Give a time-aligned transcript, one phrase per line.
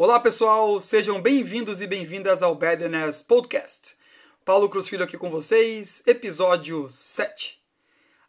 [0.00, 3.96] Olá pessoal, sejam bem-vindos e bem-vindas ao Badness Podcast.
[4.44, 7.60] Paulo Cruz Filho aqui com vocês, episódio 7.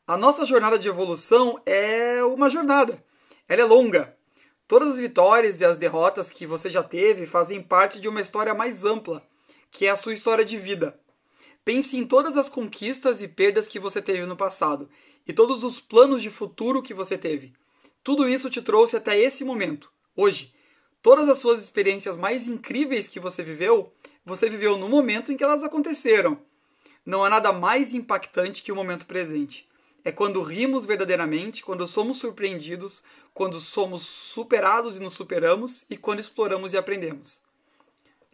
[0.07, 3.05] A nossa jornada de evolução é uma jornada.
[3.47, 4.17] Ela é longa.
[4.67, 8.55] Todas as vitórias e as derrotas que você já teve fazem parte de uma história
[8.55, 9.23] mais ampla,
[9.69, 10.99] que é a sua história de vida.
[11.63, 14.89] Pense em todas as conquistas e perdas que você teve no passado
[15.27, 17.53] e todos os planos de futuro que você teve.
[18.03, 20.57] Tudo isso te trouxe até esse momento, hoje
[21.01, 23.93] Todas as suas experiências mais incríveis que você viveu,
[24.25, 26.37] você viveu no momento em que elas aconteceram.
[27.05, 29.65] Não há nada mais impactante que o momento presente.
[30.03, 33.03] É quando rimos verdadeiramente, quando somos surpreendidos,
[33.33, 37.41] quando somos superados e nos superamos e quando exploramos e aprendemos.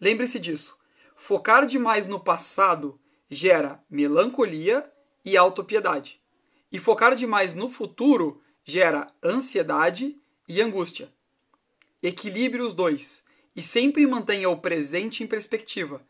[0.01, 0.77] Lembre-se disso.
[1.15, 4.91] Focar demais no passado gera melancolia
[5.23, 6.19] e autopiedade.
[6.71, 11.14] E focar demais no futuro gera ansiedade e angústia.
[12.01, 16.05] Equilibre os dois e sempre mantenha o presente em perspectiva,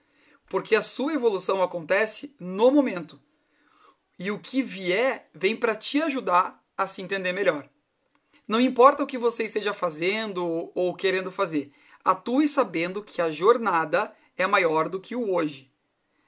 [0.50, 3.22] porque a sua evolução acontece no momento.
[4.18, 7.70] E o que vier vem para te ajudar a se entender melhor.
[8.48, 11.72] Não importa o que você esteja fazendo ou querendo fazer,
[12.04, 15.72] atue sabendo que a jornada é maior do que o hoje.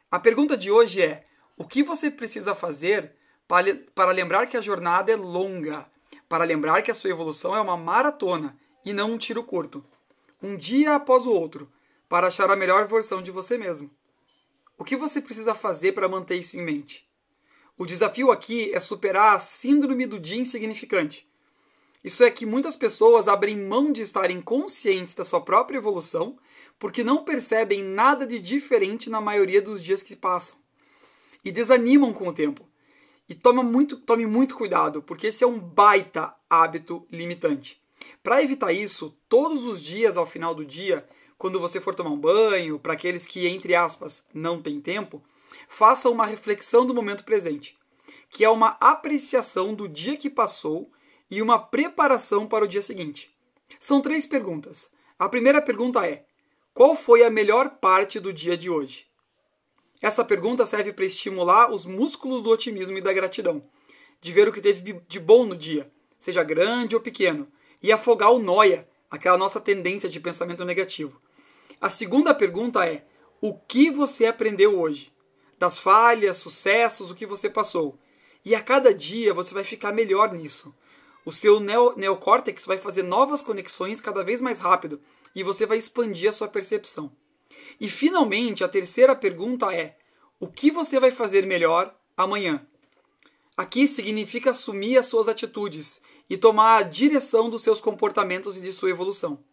[0.09, 1.23] A pergunta de hoje é:
[1.55, 3.15] o que você precisa fazer
[3.47, 5.85] para lembrar que a jornada é longa,
[6.27, 9.83] para lembrar que a sua evolução é uma maratona e não um tiro curto,
[10.41, 11.69] um dia após o outro,
[12.07, 13.91] para achar a melhor versão de você mesmo.
[14.77, 17.05] O que você precisa fazer para manter isso em mente?
[17.77, 21.29] O desafio aqui é superar a síndrome do dia insignificante.
[22.01, 26.37] Isso é que muitas pessoas abrem mão de estarem conscientes da sua própria evolução
[26.79, 30.59] porque não percebem nada de diferente na maioria dos dias que passam.
[31.43, 32.65] E desanimam com o tempo.
[33.27, 37.85] E toma muito, tome muito cuidado, porque esse é um baita hábito limitante.
[38.27, 42.19] Para evitar isso, todos os dias ao final do dia, quando você for tomar um
[42.19, 45.23] banho, para aqueles que, entre aspas, não têm tempo,
[45.69, 47.77] faça uma reflexão do momento presente,
[48.29, 50.91] que é uma apreciação do dia que passou
[51.31, 53.33] e uma preparação para o dia seguinte.
[53.79, 54.91] São três perguntas.
[55.17, 56.25] A primeira pergunta é:
[56.73, 59.07] qual foi a melhor parte do dia de hoje?
[60.01, 63.63] Essa pergunta serve para estimular os músculos do otimismo e da gratidão,
[64.19, 65.89] de ver o que teve de bom no dia,
[66.19, 67.49] seja grande ou pequeno,
[67.81, 71.21] e afogar o noia, aquela nossa tendência de pensamento negativo.
[71.79, 73.05] A segunda pergunta é:
[73.39, 75.13] o que você aprendeu hoje?
[75.59, 77.99] Das falhas, sucessos, o que você passou?
[78.43, 80.73] E a cada dia você vai ficar melhor nisso.
[81.25, 85.01] O seu neo, neocórtex vai fazer novas conexões cada vez mais rápido
[85.35, 87.11] e você vai expandir a sua percepção.
[87.79, 89.97] E finalmente, a terceira pergunta é:
[90.39, 92.65] o que você vai fazer melhor amanhã?
[93.55, 95.99] Aqui significa assumir as suas atitudes
[96.29, 99.43] e tomar a direção dos seus comportamentos e de sua evolução.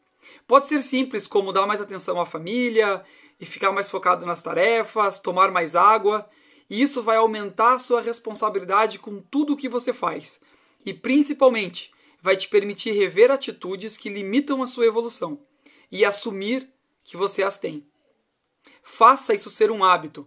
[0.46, 3.04] Pode ser simples, como dar mais atenção à família
[3.38, 6.28] e ficar mais focado nas tarefas, tomar mais água,
[6.68, 10.40] e isso vai aumentar a sua responsabilidade com tudo o que você faz.
[10.84, 15.38] E principalmente, vai te permitir rever atitudes que limitam a sua evolução
[15.92, 16.70] e assumir
[17.02, 17.86] que você as tem.
[18.82, 20.26] Faça isso ser um hábito.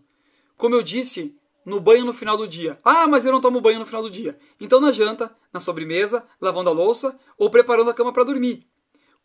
[0.55, 1.35] Como eu disse,
[1.67, 2.79] no banho no final do dia.
[2.81, 4.39] Ah, mas eu não tomo banho no final do dia.
[4.57, 8.65] Então na janta, na sobremesa, lavando a louça ou preparando a cama para dormir.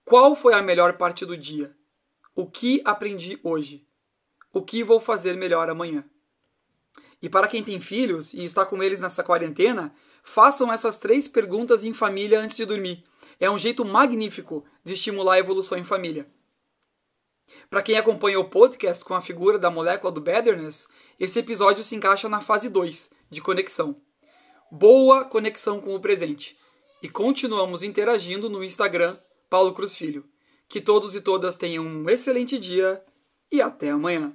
[0.04, 1.72] Qual foi a melhor parte do dia?
[2.34, 3.86] O que aprendi hoje?
[4.52, 6.04] O que vou fazer melhor amanhã?
[7.22, 11.84] E para quem tem filhos e está com eles nessa quarentena, façam essas três perguntas
[11.84, 13.04] em família antes de dormir.
[13.38, 16.26] É um jeito magnífico de estimular a evolução em família.
[17.70, 21.94] Para quem acompanha o podcast com a figura da molécula do Betterness, esse episódio se
[21.94, 23.96] encaixa na fase 2 de conexão.
[24.70, 26.58] Boa conexão com o presente.
[27.02, 29.16] E continuamos interagindo no Instagram
[29.50, 30.24] Paulo Cruz Filho.
[30.68, 33.04] Que todos e todas tenham um excelente dia
[33.50, 34.34] e até amanhã.